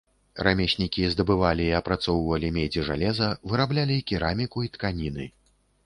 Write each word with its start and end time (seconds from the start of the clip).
Рамеснікі 0.45 1.05
здабывалі 1.15 1.67
і 1.67 1.77
апрацоўвалі 1.81 2.51
медзь 2.57 2.79
і 2.83 2.87
жалеза, 2.91 3.31
выраблялі 3.53 4.03
кераміку 4.13 4.57
і 4.69 4.77
тканіны. 4.77 5.33